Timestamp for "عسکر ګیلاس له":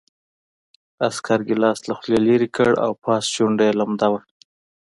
1.07-1.93